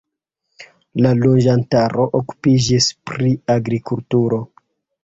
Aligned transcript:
La 1.05 1.11
loĝantaro 1.25 2.09
okupiĝis 2.21 2.91
pri 3.13 3.39
agrikulturo. 3.59 4.43